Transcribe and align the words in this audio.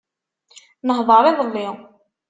Nehḍeṛ 0.87 1.23
idelli. 1.31 1.67